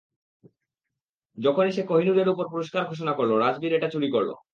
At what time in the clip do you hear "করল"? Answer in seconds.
4.11-4.29